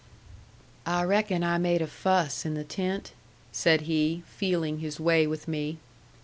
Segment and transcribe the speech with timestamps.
[0.83, 3.11] "I reckon I made a fuss in the tent?"
[3.51, 5.77] said he, feeling his way with me.